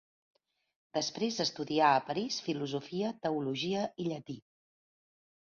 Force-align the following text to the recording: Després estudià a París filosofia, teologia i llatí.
Després 0.97 1.37
estudià 1.45 1.89
a 1.97 1.99
París 2.07 2.39
filosofia, 2.47 3.13
teologia 3.27 3.85
i 4.01 4.09
llatí. 4.09 4.41